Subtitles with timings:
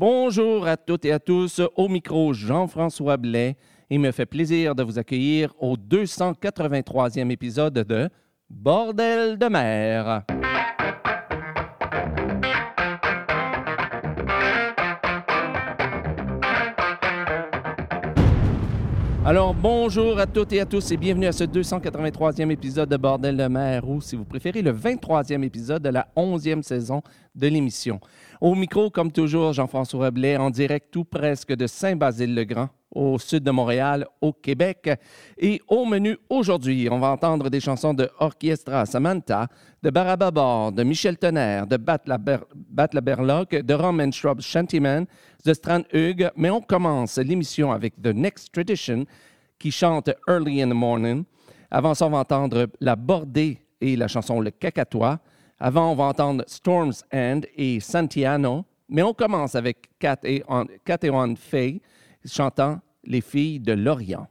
[0.00, 1.60] Bonjour à toutes et à tous.
[1.76, 3.58] Au micro, Jean-François Blais.
[3.90, 8.08] Il me fait plaisir de vous accueillir au 283e épisode de
[8.48, 10.24] Bordel de mer.
[19.30, 23.36] Alors, bonjour à toutes et à tous et bienvenue à ce 283e épisode de Bordel
[23.36, 27.02] de mer ou, si vous préférez, le 23e épisode de la 11e saison
[27.34, 28.00] de l'émission.
[28.40, 33.50] Au micro, comme toujours, Jean-François Blais en direct tout presque de Saint-Basile-le-Grand, au sud de
[33.50, 34.88] Montréal, au Québec.
[35.36, 39.46] Et au menu aujourd'hui, on va entendre des chansons de Orchestra Samantha,
[39.82, 45.04] de Barababor, de Michel Tonnerre, de Bat la, de Roman Schrob Shantyman,
[45.44, 46.30] de Strand Hugues.
[46.34, 49.04] Mais on commence l'émission avec The Next Tradition
[49.58, 51.24] qui chante Early in the Morning.
[51.70, 55.18] Avant ça, on va entendre La Bordée et la chanson Le Cacatois.
[55.62, 58.64] Avant, on va entendre Storm's End et Santiano.
[58.88, 60.42] Mais on commence avec Cat et
[61.36, 61.82] Faye
[62.24, 64.26] chantant Les filles de l'Orient.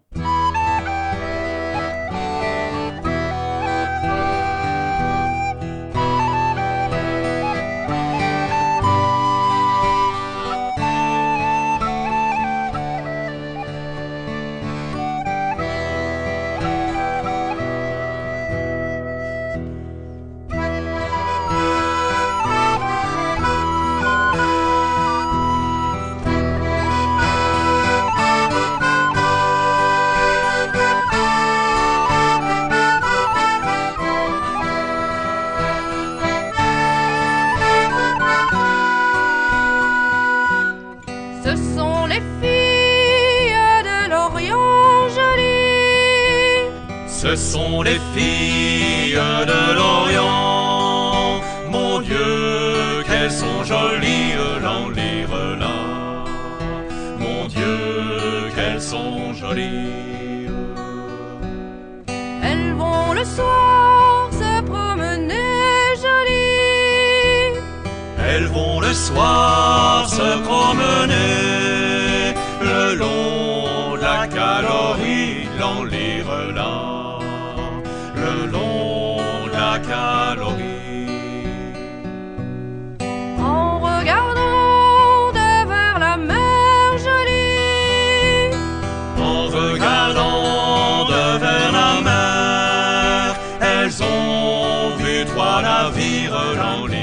[95.62, 96.99] Navires dans lire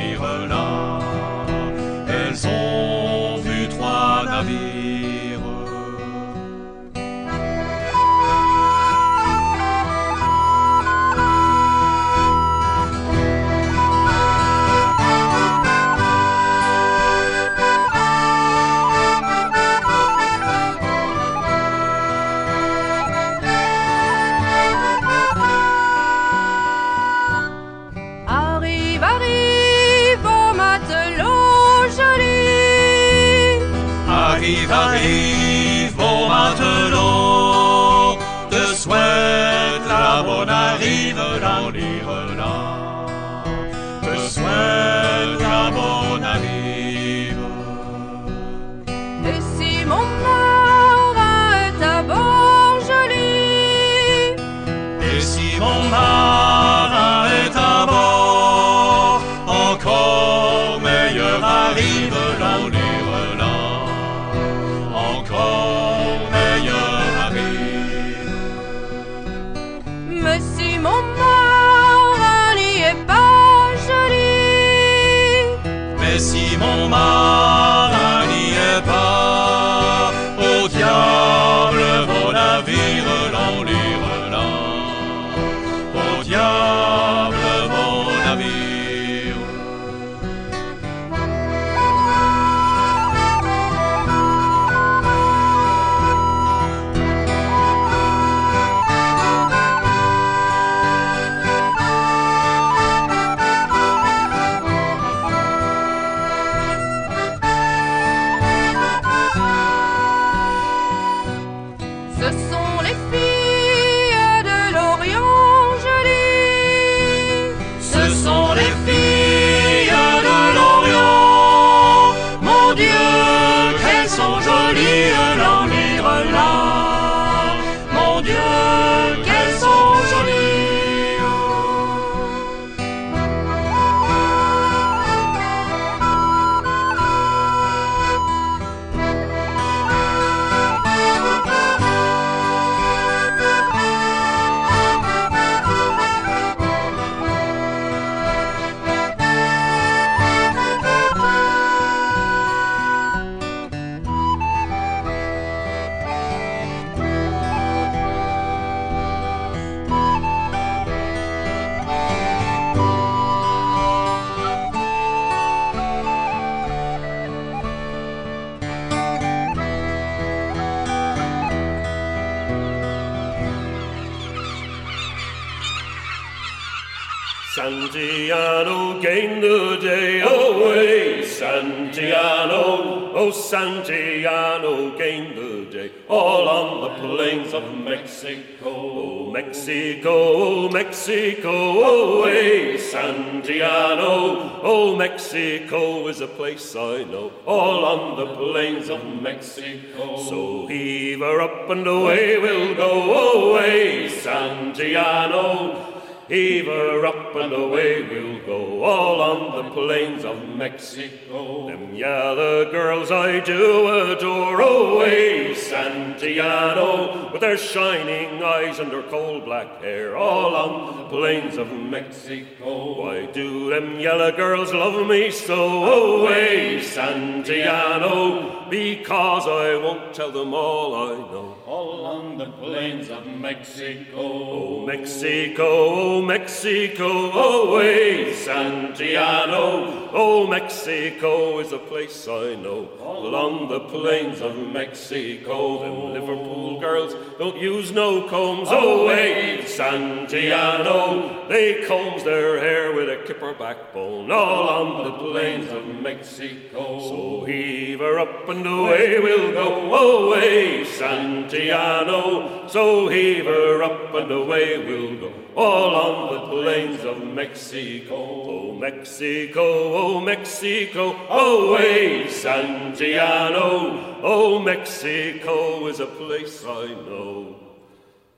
[179.16, 181.22] Santiano the day away.
[181.22, 185.90] Santiano, oh Santiano gained the day.
[186.08, 188.68] All on the plains of Mexico.
[188.68, 192.76] Oh Mexico, oh Mexico, away.
[192.76, 197.32] Santiano, oh Mexico is a place I know.
[197.46, 200.18] All on the plains of Mexico.
[200.18, 204.10] So heave her up and away we'll go away.
[204.10, 205.95] Santiano.
[206.28, 211.68] Heave her up and away we'll go, all on the plains of Mexico.
[211.68, 219.40] Them yellow girls I do adore, away Santiano, with their shining eyes and their coal
[219.40, 223.02] black hair, all on the plains of Mexico.
[223.02, 228.68] Why do them yellow girls love me so, away Santiano?
[228.68, 231.56] Because I won't tell them all I know.
[231.66, 234.16] All on the plains of Mexico.
[234.16, 240.08] Oh, Mexico, oh, Mexico, away, Santiano.
[240.12, 242.88] Oh, Mexico is a place I know.
[243.00, 248.68] All Along the plains of Mexico, them Liverpool girls don't use no combs.
[248.70, 251.48] Away, Santiano.
[251.48, 254.30] They combs their hair with a kipper backbone.
[254.30, 257.00] All on the plains of Mexico.
[257.00, 259.94] So heave her up and away we'll go.
[259.94, 262.70] Away, Santiano.
[262.70, 265.45] So heave her up and away we'll go.
[265.56, 268.14] All on the plains of Mexico.
[268.14, 274.18] Oh, Mexico, oh, Mexico, away, Santiano.
[274.22, 277.56] Oh, Mexico is a place I know.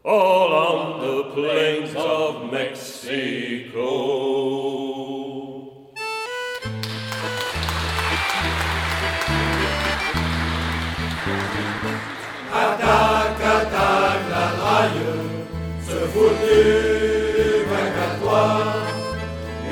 [0.04, 3.82] All on the plains of Mexico.
[12.52, 14.58] Attaque, attaque, la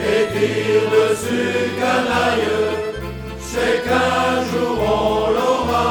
[0.09, 2.55] et tire dessus canaille,
[3.41, 5.89] c'est qu'un jour on l'aura,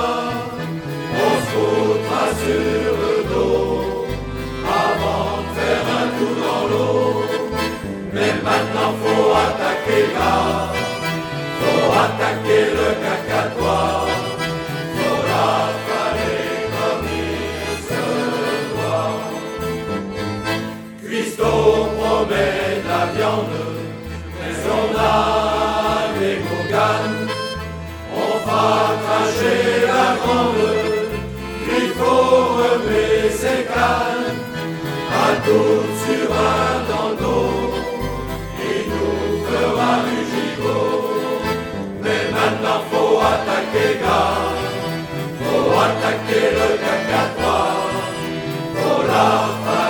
[1.13, 4.05] on se foutra sur le dos,
[4.83, 7.09] avant de faire un coup dans l'eau.
[8.13, 10.33] Mais maintenant faut attaquer là,
[11.59, 13.24] faut attaquer le cacatoire,
[25.15, 27.29] on a les gourganes.
[28.13, 29.61] On fera cracher
[29.93, 30.65] la grande,
[31.79, 34.39] il faut remuer ses cannes,
[35.23, 36.75] à tout sur un
[37.21, 37.53] dos,
[38.71, 40.15] il nous fera du.
[42.03, 44.53] Mais maintenant faut attaquer gars,
[45.41, 47.89] faut attaquer le cacatoire,
[48.75, 49.84] faut l'afaler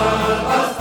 [0.00, 0.79] Love us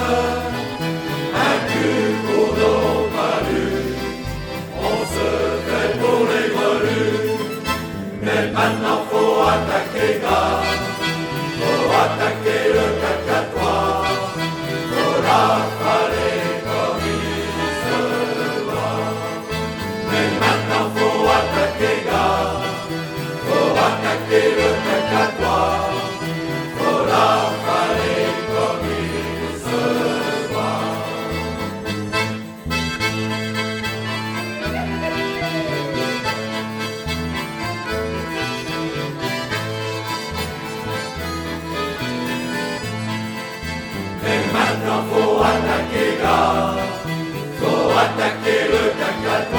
[49.30, 49.59] Good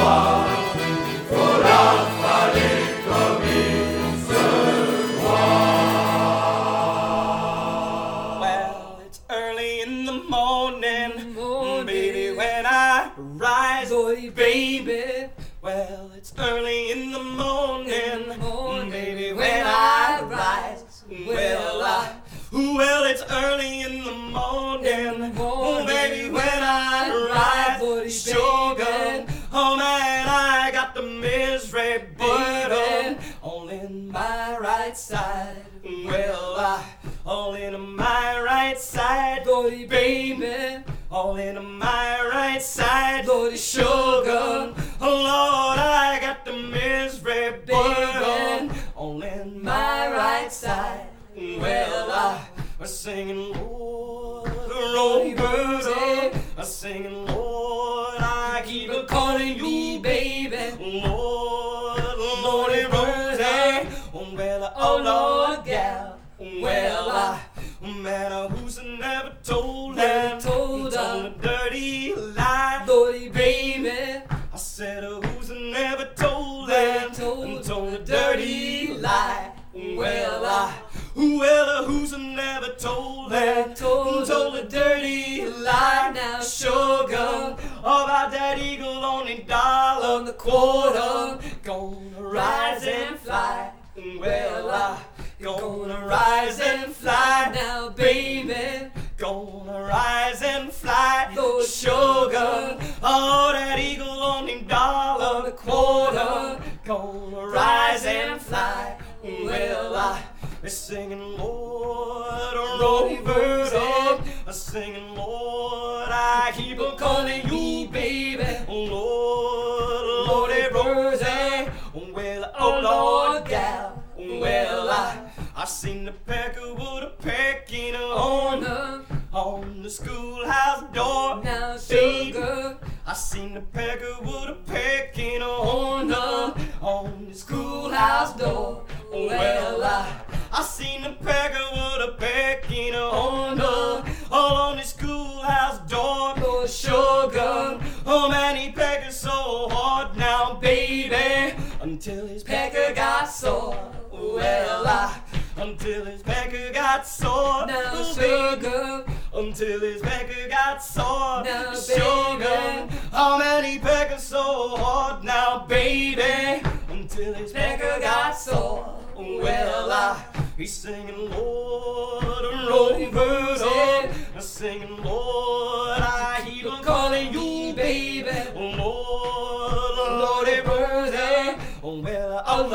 [77.94, 79.52] a dirty lie.
[79.74, 80.74] Well, I,
[81.16, 86.12] well, who's never told them, told, told a dirty lie.
[86.14, 93.72] Now, sugar, about that eagle only dollar on the quarter, gonna rise and fly.
[93.96, 94.98] Well, I,
[95.42, 98.88] gonna rise and fly now, baby.
[99.16, 102.78] Gonna rise and fly, Lord sugar.
[103.02, 106.59] Oh, that eagle only dollar a quarter.
[106.90, 108.98] Gonna rise and fly.
[109.22, 110.24] Well, I
[110.60, 114.20] be singing, Lord, Roberta.
[114.44, 118.44] I'm singing, Lord, I keep on calling you, baby.
[118.68, 121.70] Lord, Lordy Rosie.
[122.12, 124.02] Well, oh, Lord, gal.
[124.18, 131.40] Well, I, I seen the pecker with a pecking on her on the schoolhouse door.
[131.44, 132.78] Now, sugar,
[133.10, 138.84] I seen the pecker with a pecking on her on the schoolhouse door.
[139.12, 140.16] Well, I,
[140.52, 146.36] I seen the pecker with a pecking on her all on the schoolhouse door.
[146.36, 153.90] Lord, sugar, oh man, he pecked so hard now, baby, until his pecker got sore.
[154.12, 155.20] Well, I,
[155.56, 157.66] until his pecker got sore.
[157.66, 161.42] Now, sugar, until his pecker got sore.
[161.44, 162.88] Now, sugar,
[163.20, 166.62] how many peckers so hard now, baby?
[166.88, 168.98] Until his pecker got sore.
[169.14, 170.24] Well, I,
[170.56, 172.24] he's singing, Lord,
[172.70, 174.10] Roberta.
[174.38, 178.30] Singing, Lord, I keep on calling you, baby.
[178.56, 181.56] Oh, Lord, Lordy Birthday.
[181.58, 181.58] Eh?
[181.82, 182.66] Oh, well, oh,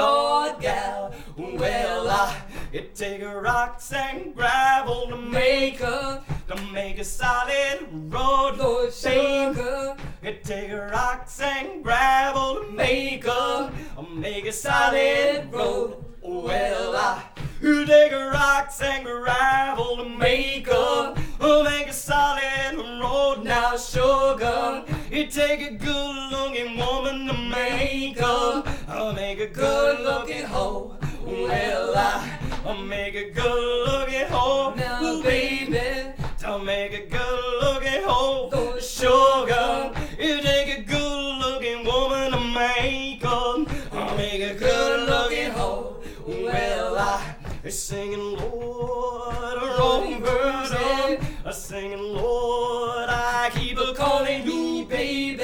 [2.95, 9.97] take a rocks and gravel to make a, to make a solid road, Lord Shaker.
[10.23, 13.69] It take a rocks and gravel to make a,
[14.15, 16.05] make a solid road.
[16.21, 17.21] Well, I,
[17.61, 23.43] take a rocks and gravel to make a, make a solid road.
[23.43, 30.45] Now, sugar, it take a good looking woman to make a, make a good looking
[30.45, 30.95] hoe.
[31.25, 34.73] Well, I, I'll make a good looking hoe.
[34.75, 38.49] Now, baby, Don't make a good looking hoe.
[38.49, 45.51] For sugar, you take a good looking woman to make a, make a good looking
[45.51, 46.01] hoe.
[46.25, 55.43] Well, I, singing Lord, Roberta, singing Lord, I keep a calling you, baby.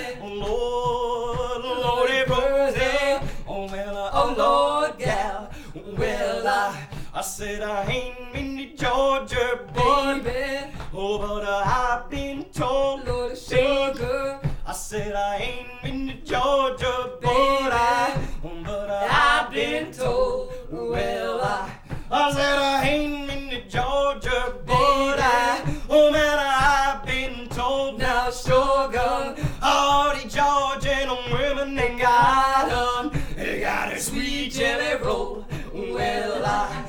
[7.13, 10.73] I, said I ain't been to Georgia, baby.
[10.93, 14.39] Oh, but I've been told, Lord, sugar.
[14.65, 20.53] I said I ain't been to Georgia, but I, oh, but I've been told.
[20.71, 21.69] Well, I,
[22.09, 28.31] I said I ain't been to Georgia, but I, oh man, I've been told now,
[28.31, 29.35] sugar.
[29.61, 33.21] All the Georgian women they got 'em.
[33.35, 35.45] They got a sweet jelly roll.
[35.73, 36.80] Well, I,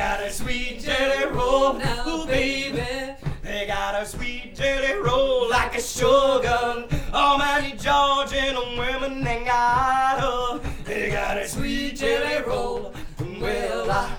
[0.00, 3.12] got a sweet jelly roll now, baby.
[3.42, 6.86] They got a sweet jelly roll like a sugar.
[7.12, 10.62] Oh man, the Georgian women they got 'em.
[10.84, 12.94] They got a sweet jelly roll.
[13.42, 14.16] Well, I.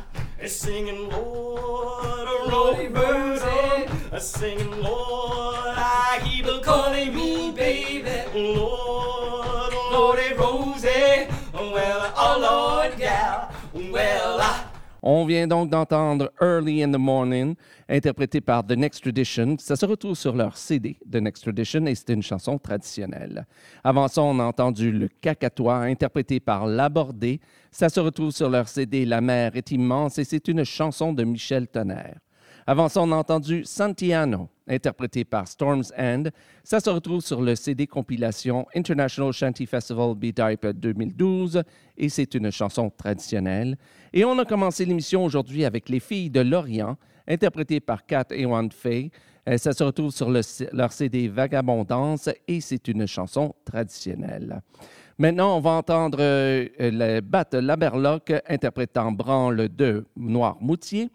[0.47, 9.73] Singing Lord, a Roly Birdie, um, singing Lord, I keep a calling me baby, Lord,
[9.91, 14.70] Lordy Rosie, well, oh Lord, gal, well, I.
[15.03, 17.55] On vient donc d'entendre Early in the Morning,
[17.89, 19.55] interprété par The Next Tradition.
[19.57, 23.47] Ça se retrouve sur leur CD, The Next Tradition, et c'est une chanson traditionnelle.
[23.83, 27.39] Avant ça, on a entendu Le Cacatois, interprété par L'Abordé.
[27.71, 31.23] Ça se retrouve sur leur CD La mer est immense, et c'est une chanson de
[31.23, 32.19] Michel Tonnerre.
[32.67, 36.25] Avant ça, on a entendu Santiano, interprété par Storm's End.
[36.63, 41.63] Ça se retrouve sur le CD compilation International Shanty Festival B-Type 2012
[41.97, 43.77] et c'est une chanson traditionnelle.
[44.13, 48.45] Et on a commencé l'émission aujourd'hui avec Les Filles de l'Orient, interprétées par Kat et
[48.45, 49.09] One Fay.
[49.49, 50.41] Euh, Ça se retrouve sur le-
[50.71, 54.61] leur CD Vagabondance et c'est une chanson traditionnelle.
[55.17, 61.09] Maintenant, on va entendre euh, le Bat Laberloc interprétant Branle de Noir Moutier.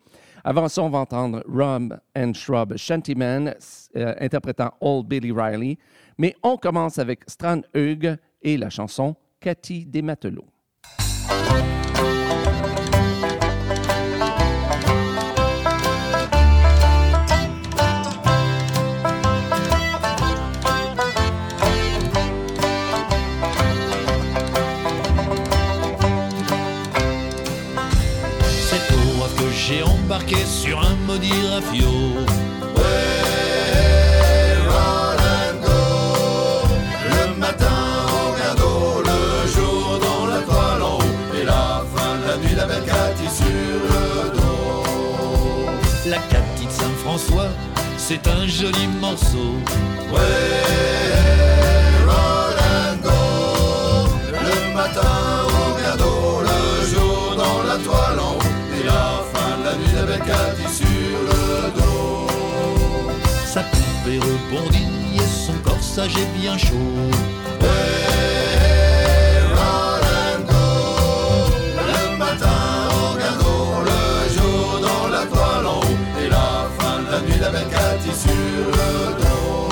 [0.48, 3.52] Avant ça, on va entendre Rum and Shrub Shantyman
[3.96, 5.76] euh, interprétant Old Billy Riley.
[6.18, 10.46] Mais on commence avec Strand Hugh et la chanson Cathy des Matelots.
[30.44, 31.88] Sur un maudit rafio.
[37.10, 37.66] Le matin
[38.08, 42.54] au gardeau, le jour dans la toile en haut, et la fin de la nuit,
[42.56, 44.84] la belle Cathy sur le dos.
[46.06, 47.50] La Cathy de Saint-François,
[47.96, 49.54] c'est un joli morceau.
[64.50, 66.74] Rebondit et son corsage est bien chaud.
[71.78, 72.58] Le matin
[73.18, 78.12] gardeau, le jour dans la toile en haut, et la fin de la nuit, Cathy
[78.14, 78.30] sur
[78.78, 79.68] le dos.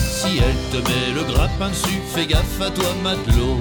[0.00, 3.58] Si elle te met le grappin dessus, fais gaffe à toi, matelot.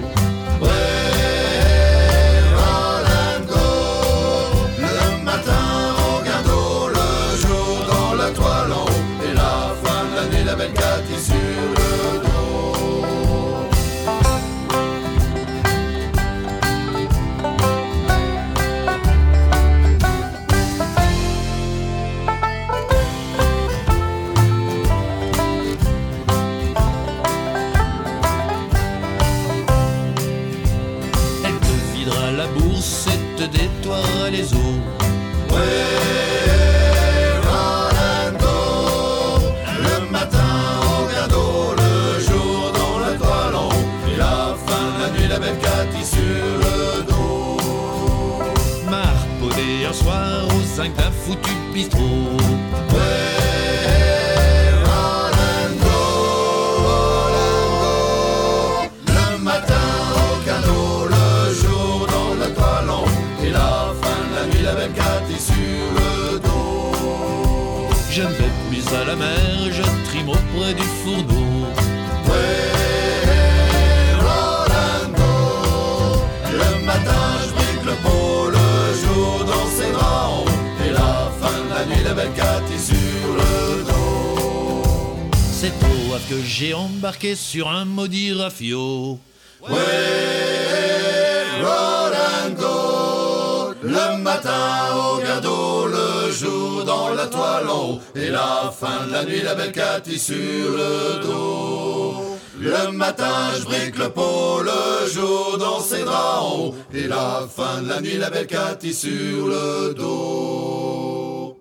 [34.29, 34.68] humanizou.
[76.51, 80.45] Le matin, je brique le pot, le jour dans ses haut,
[80.85, 82.95] et la fin de la nuit, la belle Cathy sur
[83.35, 85.31] le dos.
[85.51, 89.19] C'est Havre que j'ai embarqué sur un maudit rafio.
[97.19, 101.21] La toile en haut, et la fin de la nuit, la belle Cathy sur le
[101.21, 102.37] dos.
[102.59, 107.47] Le matin, je brique le pot, le jour dans ses draps en haut, et la
[107.49, 111.57] fin de la nuit, la belle Cathy sur le dos.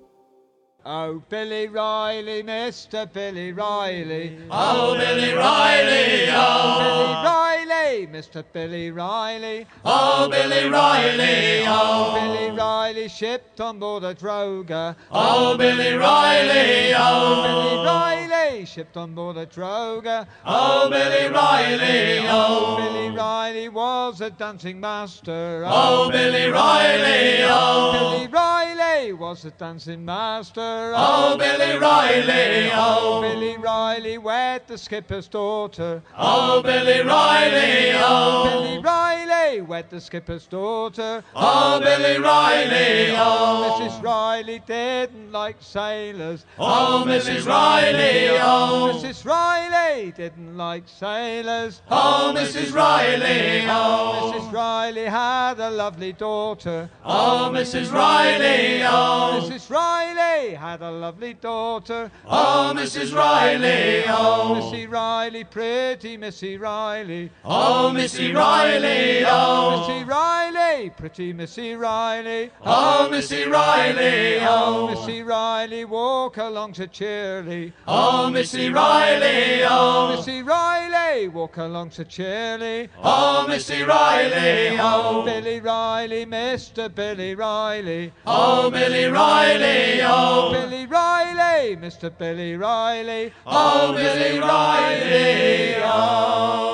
[0.91, 3.07] Oh, Billy Riley, Mr.
[3.13, 4.39] Billy Riley.
[4.51, 6.79] Oh, Billy Riley, oh.
[6.81, 7.48] Billy Riley,
[7.89, 8.45] Mr.
[8.53, 9.67] Billy Riley.
[9.85, 11.67] Oh, Billy Riley, oh.
[11.67, 12.21] oh.
[12.21, 14.95] Billy Riley shipped on board a droga.
[15.11, 17.43] Oh, Billy Riley, oh, oh.
[17.43, 20.27] Billy Riley shipped on board a droga.
[20.45, 22.77] Oh, Billy Riley, oh, oh.
[22.77, 25.65] Billy Riley was a dancing master.
[25.67, 27.93] Oh, Billy Riley, oh.
[27.93, 30.93] Billy Riley was a dancing master.
[30.97, 33.21] Oh, Billy Riley, oh, oh.
[33.23, 36.03] Billy Riley wed the skipper's daughter.
[36.17, 38.45] Oh, Billy Riley, oh.
[38.45, 39.08] Billy Riley
[39.57, 41.25] wed the skipper's daughter.
[41.35, 43.81] Oh, Billy Riley, oh.
[43.81, 44.03] Mrs.
[44.03, 46.45] Riley didn't like sailors.
[46.59, 47.47] Oh, Mrs.
[47.47, 48.93] Riley, oh.
[48.95, 49.25] Mrs.
[49.25, 51.83] Riley didn't like sailors.
[51.91, 52.75] Oh, Mrs.
[52.75, 54.33] Riley, oh.
[54.35, 54.53] Mrs.
[54.53, 56.91] Riley had a lovely daughter.
[57.05, 57.93] Oh, Mrs.
[57.93, 59.41] Riley, oh.
[59.43, 59.71] Mrs.
[59.71, 62.11] Riley had a lovely daughter.
[62.27, 63.15] Oh, Mrs.
[63.15, 64.55] Riley, oh.
[64.55, 67.31] Missy Riley, pretty Missy Riley.
[67.45, 69.38] Oh, Missy Riley, oh.
[69.41, 69.87] Oh.
[69.89, 72.51] Missy Riley, pretty Missy Riley.
[72.65, 74.89] Oh, Missy Riley, Oh.
[74.89, 77.73] Missy Riley, walk along so cheerily.
[77.87, 80.15] Oh, Missy Riley, oh.
[80.17, 82.89] Missy Riley, walk along so cheerily.
[83.03, 85.25] Oh, Missy Riley, Oh, oh.
[85.25, 86.93] Billy Riley, Mr.
[86.95, 88.13] Billy Riley.
[88.27, 90.51] Oh, Billy Riley, oh.
[90.53, 92.11] Billy Riley, Mr.
[92.17, 93.33] Billy Riley.
[93.47, 96.68] Oh, Billy Riley, oh.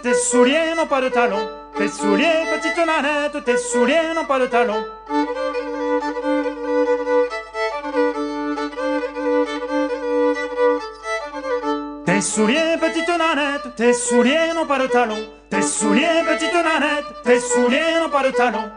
[0.00, 1.48] Tes souliers n'ont pas de talons.
[1.76, 4.84] Tes souliers, petite nanette, tes souliers n'ont pas de talons.
[12.06, 15.26] Tes souliers, petite nanette, tes souliers n'ont pas de talons.
[15.50, 18.70] Tes souliers, petite nanette, tes souliers n'ont pas de talons.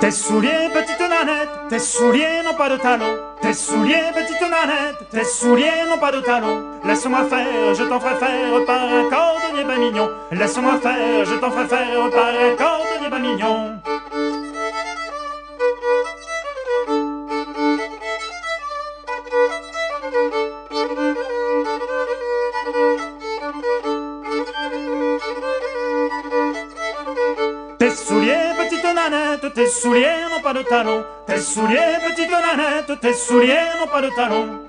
[0.00, 3.16] Tes souliers, petite nanette, tes souliers n'ont pas de talons.
[3.50, 6.62] Tes souliers, petite nanette, tes souliers n'ont pas de talons.
[6.84, 10.08] Laisse-moi faire, je t'en ferai faire par un cordonnier bas mignon.
[10.30, 13.80] Laisse-moi faire, je t'en ferai faire par un cordonnier bas mignon.
[27.80, 34.08] Tes souliers, petite nanette, tes souliers Tes souliers, petite nanette, tes souliers n'ont pas de
[34.16, 34.66] talons.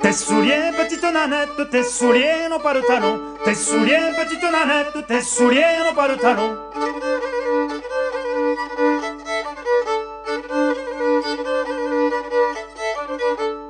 [0.00, 3.20] Tes souliers, petite nanette, tes souliers n'ont pas de talons.
[3.44, 6.56] Tes souliers, petite nanette, tes souliers n'ont pas de talons.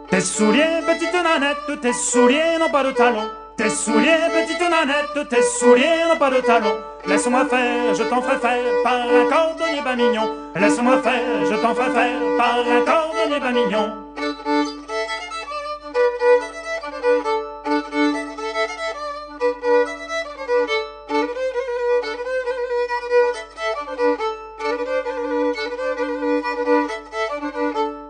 [0.09, 3.39] Tes souliers, petite nanette, tes souliers n'ont pas de talons.
[3.61, 6.79] Tes souliers, petite nanette, tes souliers n'ont pas de talons.
[7.07, 10.31] Laisse-moi faire, je t'en ferai faire par un cordonnier bas mignon.
[10.57, 13.92] Laisse-moi faire, je t'en ferai faire par un cordonnier bas mignon.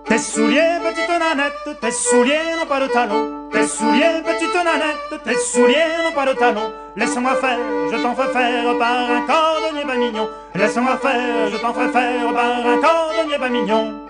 [0.06, 3.39] Tes souliers, petite nanette, tes souliers n'ont pas de talons.
[3.52, 6.72] Tes souliers, petite nanette, tes souliers n'ont pas de talons.
[6.96, 7.58] Laisse-moi faire,
[7.90, 10.28] je t'en ferai faire par un cordonnier bas mignon.
[10.54, 14.06] Laisse-moi faire, je t'en ferai faire par un cordonnier bas mignon.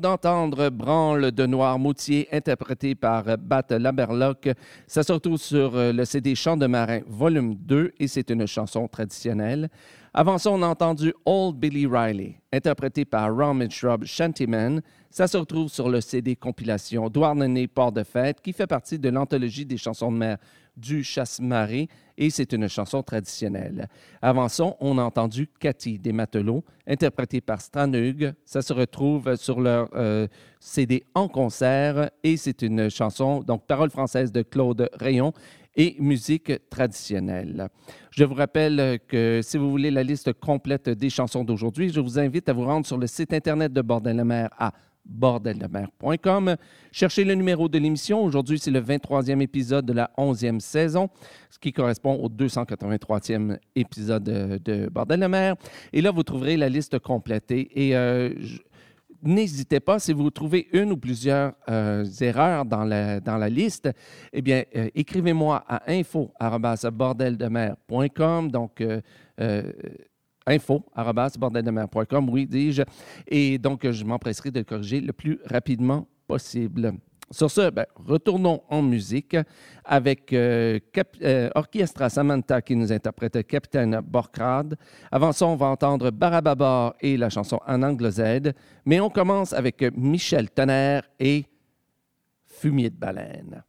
[0.00, 4.48] D'entendre Branle de Noirmoutier, interprété par Bat Laberloc.
[4.86, 8.46] Ça se retrouve sur euh, le CD Chant de marin, volume 2, et c'est une
[8.46, 9.68] chanson traditionnelle.
[10.12, 14.82] Avant ça, on a entendu Old Billy Riley, interprété par and Shrub Shantyman.
[15.10, 19.08] Ça se retrouve sur le CD compilation Douarnenez Port de Fête, qui fait partie de
[19.08, 20.38] l'anthologie des chansons de mer
[20.76, 23.88] du Chasse-Marée, et c'est une chanson traditionnelle.
[24.20, 28.32] Avant ça, on a entendu Cathy des Matelots, interprétée par Stranug.
[28.44, 30.26] Ça se retrouve sur leur euh,
[30.58, 35.32] CD en concert, et c'est une chanson, donc parole française de Claude Rayon
[35.76, 37.68] et musique traditionnelle.
[38.10, 42.18] Je vous rappelle que si vous voulez la liste complète des chansons d'aujourd'hui, je vous
[42.18, 44.72] invite à vous rendre sur le site Internet de Bordel de mer à
[45.04, 46.56] bordeldemer.com.
[46.92, 48.22] Cherchez le numéro de l'émission.
[48.22, 51.08] Aujourd'hui, c'est le 23e épisode de la 11e saison,
[51.50, 55.56] ce qui correspond au 283e épisode de, de Bordel de mer.
[55.92, 57.50] Et là, vous trouverez la liste complète.
[57.50, 58.32] Et, euh,
[59.22, 63.90] N'hésitez pas, si vous trouvez une ou plusieurs euh, erreurs dans la, dans la liste,
[64.32, 68.50] eh bien, euh, écrivez-moi à info.bordeldemer.com.
[68.50, 68.82] Donc,
[70.46, 72.82] info.bordeldemer.com, oui, dis-je.
[73.26, 76.94] Et donc, je m'empresserai de le corriger le plus rapidement possible.
[77.32, 79.36] Sur ce, ben, retournons en musique
[79.84, 80.80] avec euh,
[81.22, 84.76] euh, Orchestra Samantha qui nous interprète Capitaine Borkrad.
[85.12, 88.52] Avant ça, on va entendre Barababar et la chanson En angle Z.
[88.84, 91.44] Mais on commence avec Michel Tonnerre et
[92.46, 93.62] Fumier de baleine.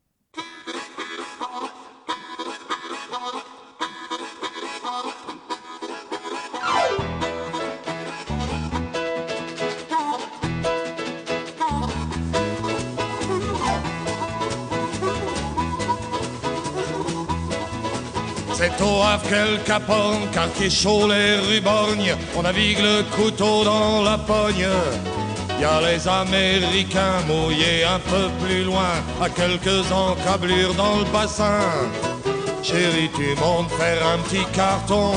[18.78, 22.16] C'est au Havre qu'elle capogne, quartier chaud, les rues borgnes.
[22.36, 24.68] On navigue le couteau dans la pogne.
[25.60, 31.60] Y a les Américains mouillés un peu plus loin, à quelques encablures dans le bassin.
[32.64, 35.14] Chérie, tu montes faire un petit carton.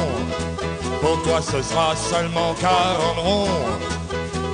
[1.00, 3.48] Pour toi, ce sera seulement 40 ronds.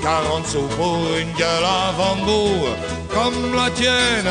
[0.03, 2.67] 40 sous pour une gueule à bambou,
[3.13, 4.31] comme la tienne.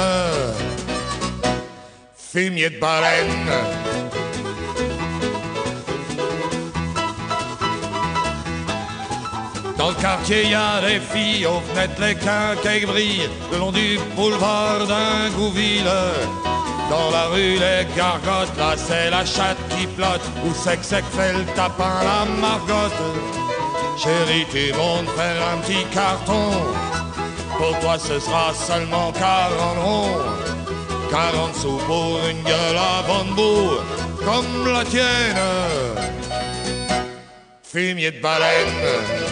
[2.16, 3.89] Fumier de baleine.
[9.80, 13.98] Dans le quartier, y a des filles aux fenêtres, les quinquets brillent le long du
[14.14, 15.90] boulevard d'Ingouville.
[16.90, 21.02] Dans la rue, les gargotes, là c'est la chatte qui flotte, où c'est que c'est
[21.02, 22.92] que fait le tapin, la margotte?
[23.98, 26.52] Chérie, tu montes faire un petit carton.
[27.58, 30.18] Pour toi, ce sera seulement 40 ronds.
[31.10, 33.78] 40 sous pour une gueule à bambou,
[34.26, 35.38] comme la tienne.
[37.64, 39.29] Fumier de baleine.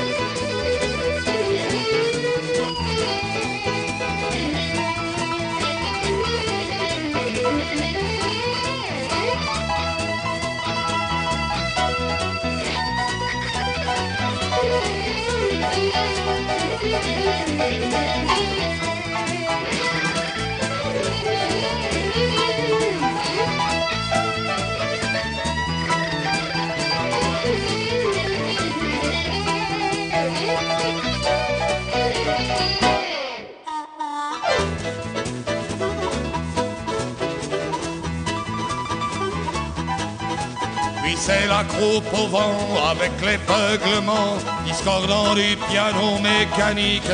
[41.68, 47.12] C'est la croupe au vent avec les beuglements discordants du piano mécanique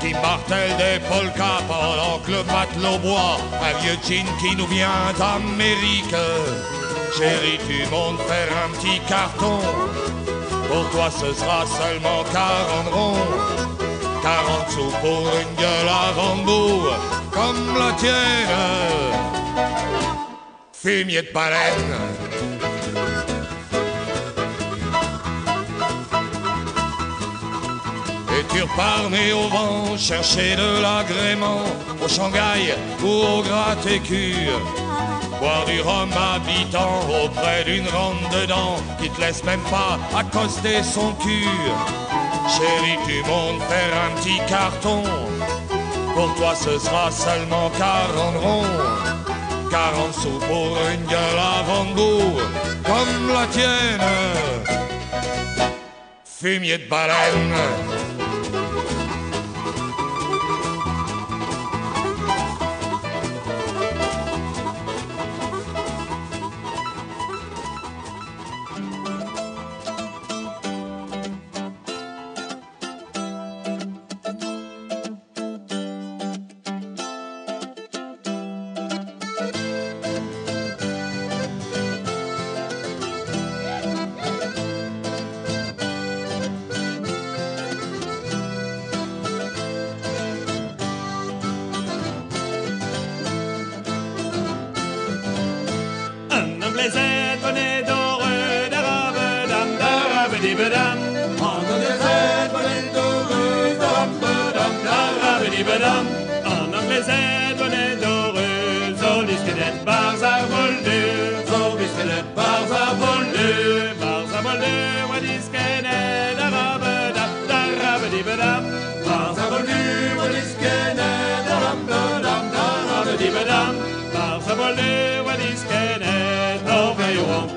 [0.00, 5.12] qui martèle des polkas pendant que le matelot boit un vieux gin qui nous vient
[5.18, 6.14] d'Amérique.
[7.16, 9.60] Chérie, tu montes faire un petit carton.
[10.68, 13.16] Pour toi, ce sera seulement 40 ronds.
[14.22, 16.88] 40 sous pour une gueule à bambou
[17.30, 18.12] comme la tienne.
[20.72, 22.05] Fumier de baleine.
[28.56, 31.60] Nez au vent chercher de l'agrément
[32.02, 34.34] au Shanghai ou au gratte-écu.
[35.38, 41.12] Boire du rhum habitant auprès d'une ronde dedans qui te laisse même pas accoster son
[41.22, 41.46] cul.
[42.48, 45.02] Chérie, tu montes faire un petit carton.
[46.14, 49.70] Pour toi, ce sera seulement 40 ronds.
[49.70, 52.40] 40 sous pour une gueule à bambou
[52.86, 54.00] comme la tienne.
[56.24, 58.15] Fumier de baleine.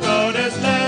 [0.01, 0.78] Notice that.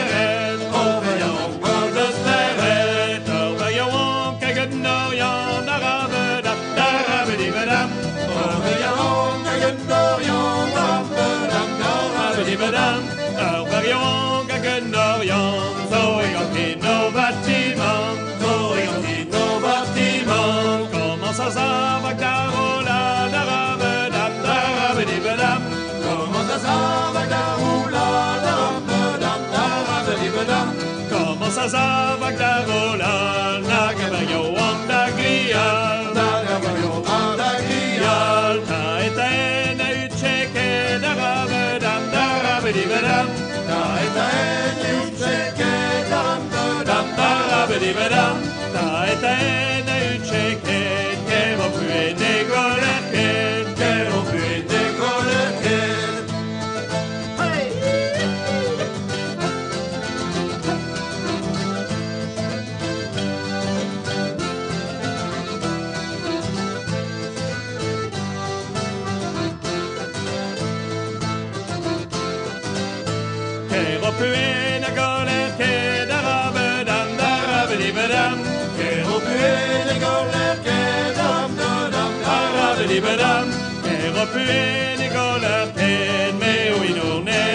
[84.21, 86.81] la pluie décolle à peine, mais où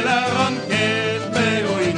[0.09, 1.97] la ronquette, mais où il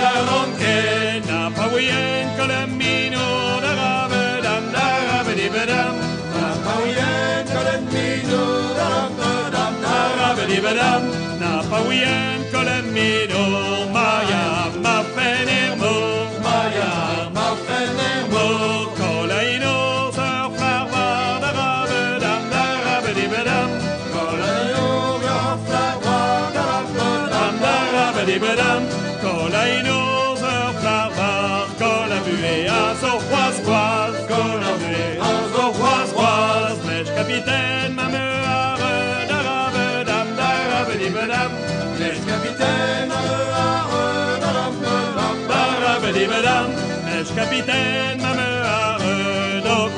[0.00, 3.26] la ronquette, n'a pas ouïen que le mino
[3.64, 5.98] d'arabe, dame d'arabe, dit madame,
[6.34, 8.42] n'a pas ouïen que le mino
[8.76, 10.40] d'arabe, dame d'arabe,
[47.50, 49.90] mèche capitaine, ma meare, do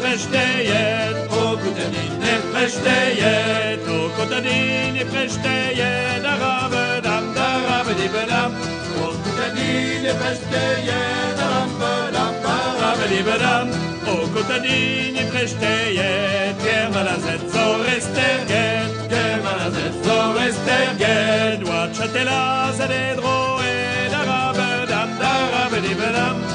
[0.00, 8.52] preštejet, o kutadinje preštejet, o kutadinje preštejet, darabedam, darabedibedam,
[8.98, 13.68] o kutadinje preštejet, darabedam, darabedibedam,
[14.06, 23.74] o kutadinje preštejet, germalazet zoresterget, germalazet zoresterget, watchatela zadedroe,
[24.10, 26.49] darabedam, darabedibedam, watchatela zadedroe,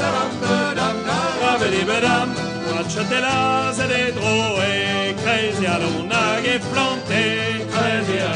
[0.00, 2.28] darabedam, darabedibedam,
[2.70, 7.24] watchatela zadedroe, crazy alonag et planté,
[7.72, 8.26] crazy et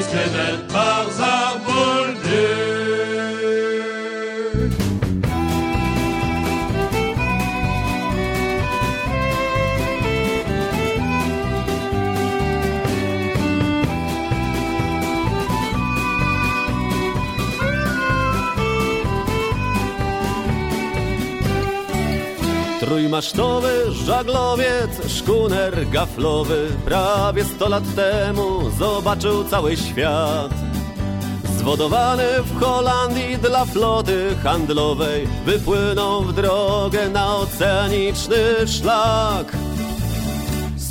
[0.00, 1.39] diskenet bar sa folde,
[23.20, 26.68] Trójmasztowy żaglowiec, szkuner gaflowy.
[26.84, 30.50] Prawie sto lat temu zobaczył cały świat.
[31.58, 38.36] Zwodowany w Holandii dla floty handlowej Wypłynął w drogę na oceaniczny
[38.66, 39.56] szlak.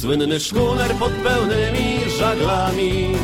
[0.02, 3.16] Słynny szkuner pod pełnymi żaglami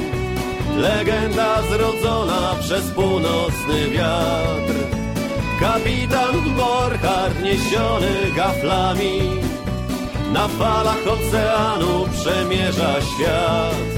[0.78, 4.85] Legenda zrodzona przez północny wiatr
[5.60, 9.40] Kapitan Borchardt niesiony gaflami.
[10.34, 13.96] Na falach oceanu przemierza świat.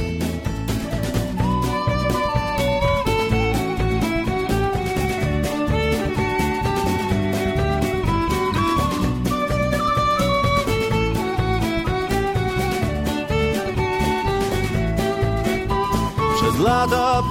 [16.35, 17.23] Przez lata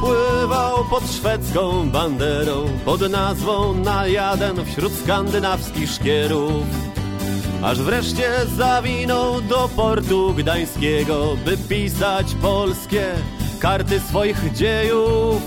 [0.91, 6.65] pod szwedzką banderą Pod nazwą Najaden wśród skandynawskich szkierów.
[7.63, 13.07] Aż wreszcie zawinął do portu gdańskiego By pisać polskie
[13.61, 15.43] karty swoich dziejów.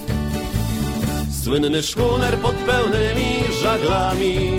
[1.44, 4.52] Słynny szkuner pod pełnymi żaglami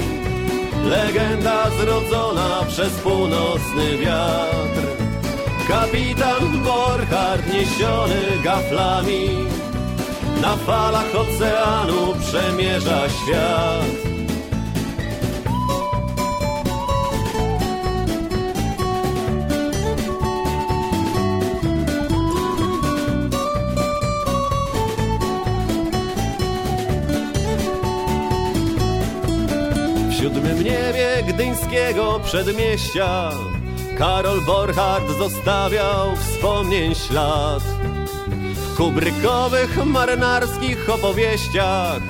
[0.85, 4.87] Legenda zrodzona przez północny wiatr.
[5.69, 9.29] Kapitan Borchardt niesiony gaflami
[10.43, 14.11] Na falach oceanu przemierza świat.
[30.21, 33.31] Siódmym niebie gdyńskiego przedmieścia
[33.99, 37.63] Karol Borchardt zostawiał wspomnień ślad.
[37.63, 37.80] W
[38.81, 42.03] kubrykowych marynarskich opowieściach.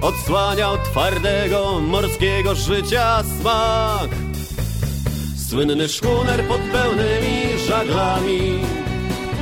[0.00, 4.10] Odsłaniał twardego morskiego życia smak.
[5.48, 8.58] Słynny szkuner pod pełnymi żaglami.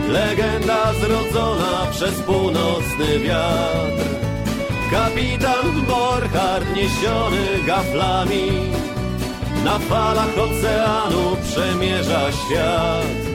[0.09, 4.09] Legenda zrodzona przez północny wiatr.
[4.91, 8.51] Kapitan Borchardt niesiony gaflami.
[9.65, 13.30] Na falach oceanu przemierza świat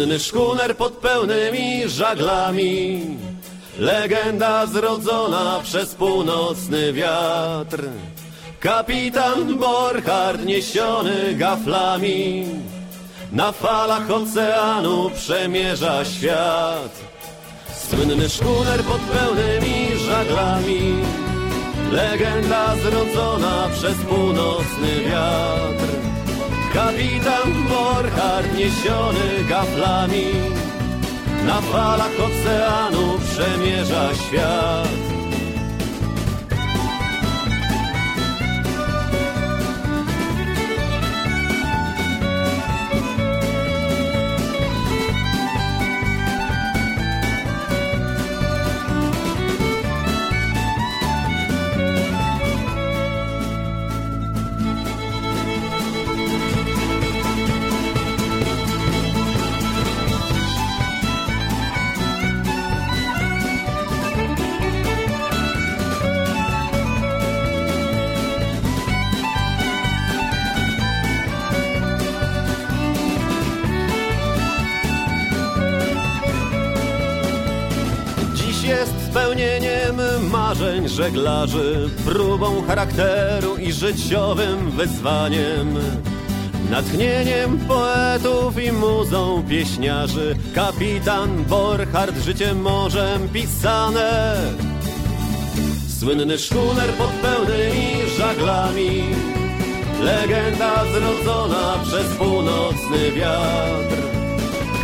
[0.00, 3.00] Słynny szkuner pod pełnymi żaglami.
[3.78, 7.84] Legenda zrodzona przez północny wiatr.
[8.60, 12.46] Kapitan Borchardt niesiony gaflami.
[13.32, 17.00] Na falach oceanu przemierza świat.
[17.90, 20.94] Słynny szkuner pod pełnymi żaglami.
[21.92, 26.09] Legenda zrodzona przez północny wiatr
[26.72, 30.26] Kapitan Borchardt niesiony gaflami
[31.46, 35.09] Na falach oceanu przemierza świat
[80.90, 85.78] żeglarzy, próbą charakteru i życiowym wyzwaniem.
[86.70, 94.36] Natchnieniem poetów i muzą pieśniarzy, kapitan Borchardt życiem morzem pisane.
[95.98, 99.02] Słynny szkuner pod pełnymi żaglami,
[100.02, 103.96] legenda zrodzona przez północny wiatr.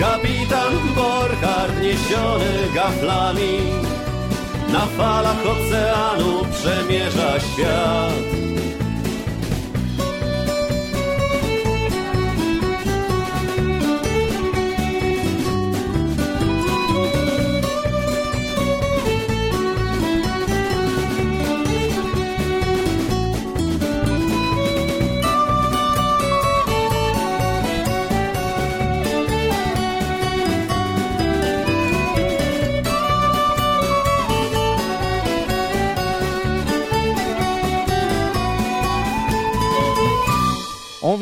[0.01, 3.59] Kapitan Borchardt niesiony gaflami
[4.73, 8.56] Na falach oceanu przemierza świat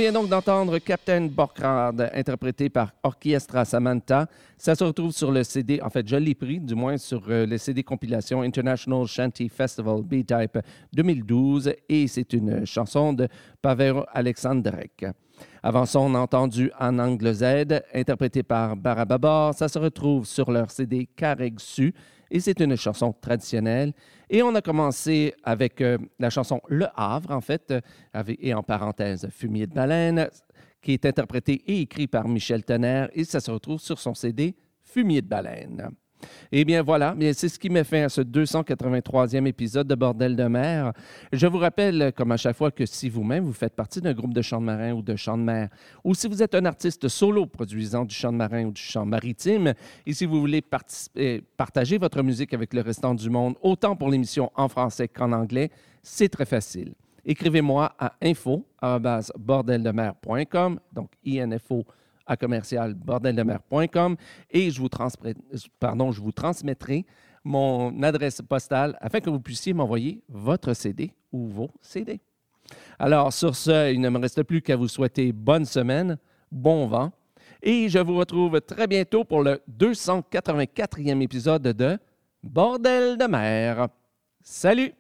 [0.05, 4.27] vient donc d'entendre Captain Borchardt, interprété par Orchestra Samantha.
[4.59, 7.47] Ça se retrouve sur le CD, en fait, je l'ai pris, du moins sur euh,
[7.47, 10.59] le CD compilation International Shanty Festival B-Type
[10.93, 13.27] 2012, et c'est une chanson de
[13.63, 15.07] Pavel Alexandrek.
[15.63, 17.45] Avant ça, on a entendu En Angle Z,
[17.95, 19.55] interprété par Barababar.
[19.55, 21.95] Ça se retrouve sur leur CD Carreg Su,
[22.35, 23.93] et c'est une chanson traditionnelle.
[24.29, 28.65] Et on a commencé avec euh, la chanson Le Havre, en fait, euh, et en
[28.65, 30.29] parenthèse Fumier de baleine,
[30.83, 34.57] qui est interprété et écrit par Michel Tonnerre, et ça se retrouve sur son CD
[34.83, 35.91] Fumier de baleine.
[36.53, 40.45] Eh bien voilà, c'est ce qui met fin à ce 283e épisode de Bordel de
[40.45, 40.93] mer.
[41.33, 44.35] Je vous rappelle, comme à chaque fois, que si vous-même vous faites partie d'un groupe
[44.35, 45.69] de chant de marin ou de chant de mer,
[46.05, 49.07] ou si vous êtes un artiste solo produisant du chant de marin ou du chant
[49.07, 49.75] maritime,
[50.07, 54.11] et si vous voulez participer- partager votre musique avec le restant du monde, autant pour
[54.11, 55.71] l'émission en français qu'en anglais,
[56.03, 56.95] c'est très facile.
[57.25, 61.85] Écrivez-moi à info@bordeldemer.com, donc info
[62.27, 64.17] à commercial bordeldemer.com
[64.51, 64.89] et je vous,
[65.79, 67.05] pardon, je vous transmettrai
[67.45, 72.21] mon adresse postale afin que vous puissiez m'envoyer votre CD ou vos CD.
[72.99, 76.17] Alors, sur ce, il ne me reste plus qu'à vous souhaiter bonne semaine,
[76.51, 77.13] bon vent,
[77.63, 81.99] et je vous retrouve très bientôt pour le 284e épisode de
[82.43, 83.89] Bordel de mer.
[84.43, 84.93] Salut!